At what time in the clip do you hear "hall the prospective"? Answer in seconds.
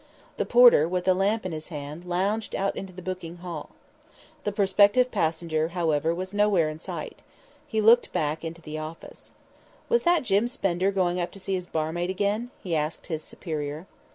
3.37-5.11